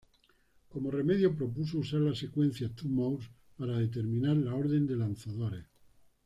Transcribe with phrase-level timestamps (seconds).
[0.69, 5.63] Como remedio, propuso usar la secuencia Thue-Morse para determinar el orden de lanzadores.